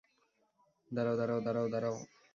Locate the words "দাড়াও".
0.91-1.15, 1.17-1.39, 1.41-1.67, 1.73-1.95